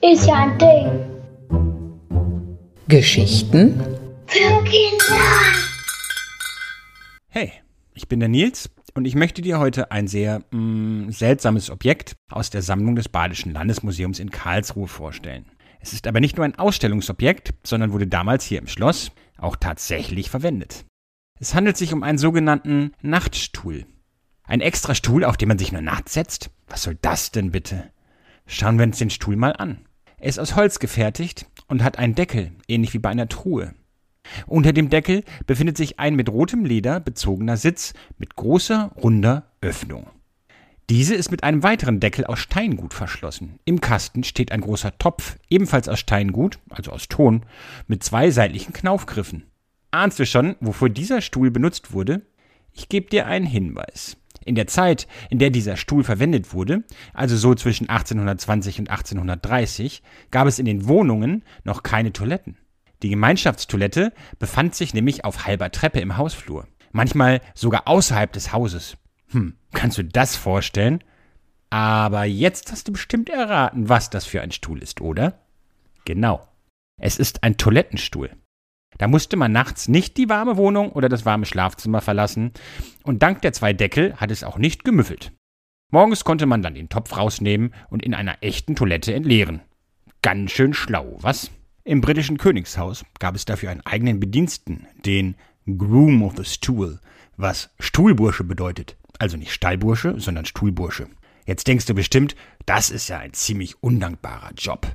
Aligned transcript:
Ist 0.00 0.26
ja 0.26 0.34
ein 0.34 0.58
Ding. 0.58 0.88
Geschichten 2.86 3.80
Für 4.26 4.64
Kinder. 4.64 5.16
Hey, 7.28 7.52
ich 7.94 8.06
bin 8.06 8.20
der 8.20 8.28
Nils 8.28 8.70
und 8.94 9.06
ich 9.06 9.16
möchte 9.16 9.42
dir 9.42 9.58
heute 9.58 9.90
ein 9.90 10.06
sehr 10.06 10.42
mh, 10.52 11.10
seltsames 11.10 11.68
Objekt 11.68 12.14
aus 12.30 12.50
der 12.50 12.62
Sammlung 12.62 12.94
des 12.94 13.08
Badischen 13.08 13.52
Landesmuseums 13.52 14.20
in 14.20 14.30
Karlsruhe 14.30 14.86
vorstellen. 14.86 15.46
Es 15.80 15.92
ist 15.92 16.06
aber 16.06 16.20
nicht 16.20 16.36
nur 16.36 16.44
ein 16.44 16.56
Ausstellungsobjekt, 16.56 17.54
sondern 17.64 17.92
wurde 17.92 18.06
damals 18.06 18.44
hier 18.44 18.60
im 18.60 18.68
Schloss 18.68 19.10
auch 19.36 19.56
tatsächlich 19.56 20.30
verwendet. 20.30 20.84
Es 21.40 21.56
handelt 21.56 21.76
sich 21.76 21.92
um 21.92 22.04
einen 22.04 22.18
sogenannten 22.18 22.92
Nachtstuhl. 23.02 23.84
Ein 24.48 24.62
extra 24.62 24.94
Stuhl, 24.94 25.24
auf 25.24 25.36
den 25.36 25.48
man 25.48 25.58
sich 25.58 25.72
nur 25.72 25.82
nachts 25.82 26.14
setzt? 26.14 26.50
Was 26.68 26.82
soll 26.82 26.96
das 27.02 27.30
denn 27.30 27.52
bitte? 27.52 27.90
Schauen 28.46 28.78
wir 28.78 28.86
uns 28.86 28.96
den 28.96 29.10
Stuhl 29.10 29.36
mal 29.36 29.52
an. 29.52 29.84
Er 30.16 30.30
ist 30.30 30.40
aus 30.40 30.56
Holz 30.56 30.78
gefertigt 30.78 31.46
und 31.66 31.84
hat 31.84 31.98
einen 31.98 32.14
Deckel, 32.14 32.52
ähnlich 32.66 32.94
wie 32.94 32.98
bei 32.98 33.10
einer 33.10 33.28
Truhe. 33.28 33.74
Unter 34.46 34.72
dem 34.72 34.88
Deckel 34.88 35.22
befindet 35.46 35.76
sich 35.76 36.00
ein 36.00 36.16
mit 36.16 36.30
rotem 36.30 36.64
Leder 36.64 36.98
bezogener 36.98 37.58
Sitz 37.58 37.92
mit 38.16 38.36
großer, 38.36 38.90
runder 38.96 39.50
Öffnung. 39.60 40.06
Diese 40.88 41.14
ist 41.14 41.30
mit 41.30 41.44
einem 41.44 41.62
weiteren 41.62 42.00
Deckel 42.00 42.24
aus 42.24 42.38
Steingut 42.38 42.94
verschlossen. 42.94 43.58
Im 43.66 43.82
Kasten 43.82 44.24
steht 44.24 44.50
ein 44.50 44.62
großer 44.62 44.96
Topf, 44.96 45.36
ebenfalls 45.50 45.90
aus 45.90 46.00
Steingut, 46.00 46.58
also 46.70 46.92
aus 46.92 47.08
Ton, 47.08 47.44
mit 47.86 48.02
zwei 48.02 48.30
seitlichen 48.30 48.72
Knaufgriffen. 48.72 49.44
Ahnst 49.90 50.18
du 50.18 50.24
schon, 50.24 50.56
wofür 50.60 50.88
dieser 50.88 51.20
Stuhl 51.20 51.50
benutzt 51.50 51.92
wurde? 51.92 52.22
Ich 52.72 52.88
gebe 52.88 53.10
dir 53.10 53.26
einen 53.26 53.46
Hinweis. 53.46 54.16
In 54.48 54.54
der 54.54 54.66
Zeit, 54.66 55.06
in 55.28 55.38
der 55.38 55.50
dieser 55.50 55.76
Stuhl 55.76 56.02
verwendet 56.02 56.54
wurde, 56.54 56.82
also 57.12 57.36
so 57.36 57.54
zwischen 57.54 57.90
1820 57.90 58.80
und 58.80 58.88
1830, 58.88 60.02
gab 60.30 60.48
es 60.48 60.58
in 60.58 60.64
den 60.64 60.88
Wohnungen 60.88 61.44
noch 61.64 61.82
keine 61.82 62.14
Toiletten. 62.14 62.56
Die 63.02 63.10
Gemeinschaftstoilette 63.10 64.14
befand 64.38 64.74
sich 64.74 64.94
nämlich 64.94 65.26
auf 65.26 65.44
halber 65.44 65.70
Treppe 65.70 66.00
im 66.00 66.16
Hausflur, 66.16 66.66
manchmal 66.92 67.42
sogar 67.54 67.86
außerhalb 67.86 68.32
des 68.32 68.54
Hauses. 68.54 68.96
Hm, 69.32 69.54
kannst 69.74 69.98
du 69.98 70.04
das 70.04 70.34
vorstellen? 70.34 71.04
Aber 71.68 72.24
jetzt 72.24 72.72
hast 72.72 72.88
du 72.88 72.92
bestimmt 72.92 73.28
erraten, 73.28 73.90
was 73.90 74.08
das 74.08 74.24
für 74.24 74.40
ein 74.40 74.50
Stuhl 74.50 74.82
ist, 74.82 75.02
oder? 75.02 75.40
Genau. 76.06 76.48
Es 76.98 77.18
ist 77.18 77.44
ein 77.44 77.58
Toilettenstuhl. 77.58 78.30
Da 78.98 79.08
musste 79.08 79.36
man 79.36 79.52
nachts 79.52 79.88
nicht 79.88 80.16
die 80.16 80.28
warme 80.28 80.56
Wohnung 80.56 80.90
oder 80.90 81.08
das 81.08 81.24
warme 81.24 81.46
Schlafzimmer 81.46 82.00
verlassen, 82.00 82.52
und 83.04 83.22
dank 83.22 83.42
der 83.42 83.52
zwei 83.52 83.72
Deckel 83.72 84.14
hat 84.16 84.30
es 84.30 84.44
auch 84.44 84.58
nicht 84.58 84.84
gemüffelt. 84.84 85.32
Morgens 85.90 86.24
konnte 86.24 86.44
man 86.44 86.62
dann 86.62 86.74
den 86.74 86.90
Topf 86.90 87.16
rausnehmen 87.16 87.72
und 87.88 88.04
in 88.04 88.12
einer 88.12 88.42
echten 88.42 88.76
Toilette 88.76 89.14
entleeren. 89.14 89.60
Ganz 90.20 90.50
schön 90.50 90.74
schlau, 90.74 91.16
was? 91.20 91.50
Im 91.84 92.02
britischen 92.02 92.36
Königshaus 92.36 93.06
gab 93.18 93.34
es 93.34 93.46
dafür 93.46 93.70
einen 93.70 93.86
eigenen 93.86 94.20
Bediensten, 94.20 94.86
den 95.06 95.36
Groom 95.64 96.22
of 96.22 96.34
the 96.36 96.44
Stool, 96.44 96.98
was 97.36 97.70
Stuhlbursche 97.78 98.44
bedeutet. 98.44 98.96
Also 99.18 99.36
nicht 99.36 99.52
Stallbursche, 99.52 100.20
sondern 100.20 100.44
Stuhlbursche. 100.44 101.08
Jetzt 101.46 101.66
denkst 101.66 101.86
du 101.86 101.94
bestimmt, 101.94 102.36
das 102.66 102.90
ist 102.90 103.08
ja 103.08 103.18
ein 103.18 103.32
ziemlich 103.32 103.82
undankbarer 103.82 104.52
Job. 104.58 104.86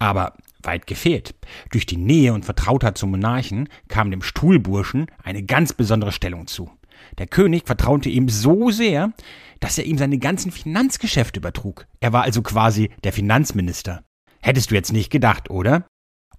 Aber 0.00 0.34
weit 0.64 0.86
gefehlt. 0.86 1.34
Durch 1.70 1.86
die 1.86 1.96
Nähe 1.96 2.32
und 2.32 2.44
Vertrautheit 2.44 2.98
zum 2.98 3.10
Monarchen 3.10 3.68
kam 3.88 4.10
dem 4.10 4.22
Stuhlburschen 4.22 5.06
eine 5.22 5.42
ganz 5.42 5.72
besondere 5.72 6.12
Stellung 6.12 6.46
zu. 6.46 6.70
Der 7.18 7.26
König 7.26 7.64
vertraute 7.66 8.08
ihm 8.08 8.28
so 8.28 8.70
sehr, 8.70 9.12
dass 9.60 9.78
er 9.78 9.84
ihm 9.84 9.98
seine 9.98 10.18
ganzen 10.18 10.50
Finanzgeschäfte 10.50 11.40
übertrug. 11.40 11.86
Er 12.00 12.12
war 12.12 12.22
also 12.22 12.42
quasi 12.42 12.90
der 13.04 13.12
Finanzminister. 13.12 14.02
Hättest 14.40 14.70
du 14.70 14.74
jetzt 14.74 14.92
nicht 14.92 15.10
gedacht, 15.10 15.50
oder? 15.50 15.86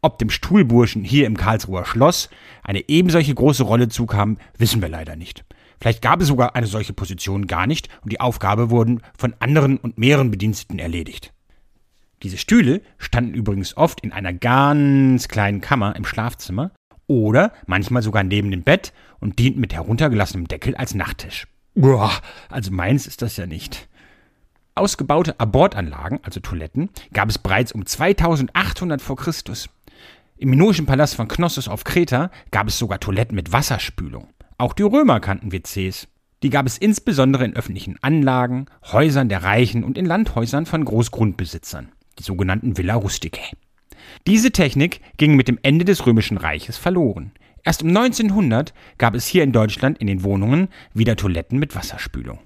Ob 0.01 0.19
dem 0.19 0.29
Stuhlburschen 0.29 1.03
hier 1.03 1.25
im 1.25 1.37
Karlsruher 1.37 1.85
Schloss 1.85 2.29
eine 2.61 2.89
ebensolche 2.89 3.33
große 3.33 3.63
Rolle 3.63 3.87
zukam, 3.87 4.37
wissen 4.57 4.81
wir 4.81 4.89
leider 4.89 5.15
nicht. 5.15 5.45
Vielleicht 5.79 6.01
gab 6.01 6.21
es 6.21 6.27
sogar 6.27 6.55
eine 6.55 6.67
solche 6.67 6.93
Position 6.93 7.47
gar 7.47 7.67
nicht 7.67 7.87
und 8.03 8.11
die 8.11 8.19
Aufgabe 8.19 8.69
wurden 8.69 9.01
von 9.17 9.33
anderen 9.39 9.77
und 9.77 9.97
mehreren 9.97 10.31
Bediensteten 10.31 10.79
erledigt. 10.79 11.33
Diese 12.23 12.37
Stühle 12.37 12.81
standen 12.97 13.33
übrigens 13.33 13.75
oft 13.75 13.99
in 13.99 14.13
einer 14.13 14.31
ganz 14.31 15.27
kleinen 15.27 15.59
Kammer 15.59 15.97
im 15.97 16.05
Schlafzimmer 16.05 16.71
oder 17.05 17.51
manchmal 17.67 18.01
sogar 18.01 18.23
neben 18.23 18.49
dem 18.49 18.63
Bett 18.63 18.93
und 19.19 19.39
dienten 19.39 19.59
mit 19.59 19.73
heruntergelassenem 19.73 20.47
Deckel 20.47 20.73
als 20.75 20.95
Nachttisch. 20.95 21.47
Boah, 21.75 22.11
also 22.49 22.71
meins 22.71 23.07
ist 23.07 23.21
das 23.21 23.35
ja 23.35 23.45
nicht. 23.45 23.89
Ausgebaute 24.73 25.37
Abordanlagen, 25.39 26.19
also 26.23 26.39
Toiletten, 26.39 26.89
gab 27.11 27.29
es 27.29 27.37
bereits 27.37 27.73
um 27.73 27.85
2800 27.85 29.01
vor 29.01 29.17
Christus. 29.17 29.69
Im 30.37 30.49
minoischen 30.49 30.85
Palast 30.85 31.15
von 31.15 31.27
Knossos 31.27 31.67
auf 31.67 31.83
Kreta 31.83 32.31
gab 32.51 32.69
es 32.69 32.79
sogar 32.79 33.01
Toiletten 33.01 33.35
mit 33.35 33.51
Wasserspülung. 33.51 34.29
Auch 34.57 34.73
die 34.73 34.83
Römer 34.83 35.19
kannten 35.19 35.51
WCs. 35.51 36.07
Die 36.41 36.49
gab 36.49 36.67
es 36.67 36.77
insbesondere 36.77 37.43
in 37.43 37.55
öffentlichen 37.55 37.97
Anlagen, 38.01 38.67
Häusern 38.91 39.29
der 39.29 39.43
Reichen 39.43 39.83
und 39.83 39.97
in 39.97 40.05
Landhäusern 40.05 40.65
von 40.65 40.85
Großgrundbesitzern 40.85 41.91
die 42.19 42.23
sogenannten 42.23 42.77
Villa 42.77 42.95
Rusticae. 42.95 43.51
Diese 44.27 44.51
Technik 44.51 45.01
ging 45.17 45.35
mit 45.35 45.47
dem 45.47 45.59
Ende 45.61 45.85
des 45.85 46.05
Römischen 46.05 46.37
Reiches 46.37 46.77
verloren. 46.77 47.31
Erst 47.63 47.83
um 47.83 47.89
1900 47.89 48.73
gab 48.97 49.15
es 49.15 49.25
hier 49.25 49.43
in 49.43 49.51
Deutschland 49.53 49.97
in 49.97 50.07
den 50.07 50.23
Wohnungen 50.23 50.67
wieder 50.93 51.15
Toiletten 51.15 51.59
mit 51.59 51.75
Wasserspülung. 51.75 52.39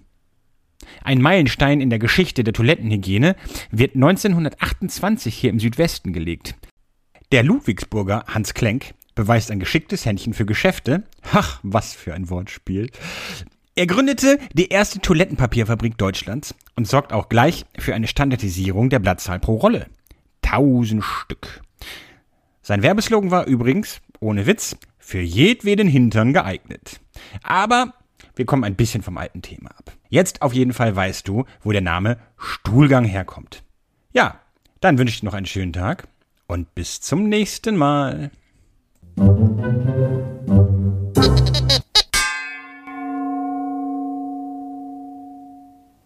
Ein 1.03 1.21
Meilenstein 1.21 1.81
in 1.81 1.89
der 1.89 1.99
Geschichte 1.99 2.43
der 2.43 2.53
Toilettenhygiene 2.53 3.35
wird 3.71 3.95
1928 3.95 5.35
hier 5.35 5.49
im 5.49 5.59
Südwesten 5.59 6.13
gelegt. 6.13 6.55
Der 7.31 7.43
Ludwigsburger 7.43 8.23
Hans 8.27 8.53
Klenk 8.53 8.93
beweist 9.15 9.51
ein 9.51 9.59
geschicktes 9.59 10.05
Händchen 10.05 10.33
für 10.33 10.45
Geschäfte. 10.45 11.03
Ach, 11.33 11.59
was 11.63 11.93
für 11.93 12.13
ein 12.13 12.29
Wortspiel. 12.29 12.89
Er 13.77 13.85
gründete 13.85 14.39
die 14.53 14.69
erste 14.69 14.99
Toilettenpapierfabrik 15.01 15.99
Deutschlands 15.99 16.55
und 16.75 16.87
sorgt 16.87 17.13
auch 17.13 17.29
gleich 17.29 17.63
für 17.77 17.93
eine 17.93 18.07
Standardisierung 18.07 18.89
der 18.89 18.97
Blattzahl 18.97 19.39
pro 19.39 19.53
Rolle. 19.57 19.85
Tausend 20.41 21.03
Stück. 21.03 21.61
Sein 22.63 22.81
Werbeslogan 22.81 23.29
war 23.29 23.45
übrigens, 23.45 24.01
ohne 24.19 24.47
Witz, 24.47 24.77
für 24.97 25.19
jedweden 25.19 25.87
Hintern 25.87 26.33
geeignet. 26.33 26.99
Aber 27.43 27.93
wir 28.35 28.47
kommen 28.47 28.63
ein 28.63 28.75
bisschen 28.75 29.03
vom 29.03 29.15
alten 29.19 29.43
Thema 29.43 29.69
ab. 29.69 29.91
Jetzt 30.09 30.41
auf 30.41 30.53
jeden 30.53 30.73
Fall 30.73 30.95
weißt 30.95 31.27
du, 31.27 31.45
wo 31.61 31.71
der 31.71 31.81
Name 31.81 32.17
Stuhlgang 32.35 33.05
herkommt. 33.05 33.63
Ja, 34.11 34.39
dann 34.81 34.97
wünsche 34.97 35.13
ich 35.13 35.19
dir 35.19 35.27
noch 35.27 35.35
einen 35.35 35.45
schönen 35.45 35.73
Tag 35.73 36.07
und 36.47 36.73
bis 36.73 36.99
zum 36.99 37.29
nächsten 37.29 37.75
Mal. 37.75 38.31